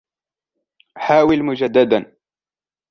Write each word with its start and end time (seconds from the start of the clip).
حاول 0.97 1.41
مجدداً. 1.43 2.15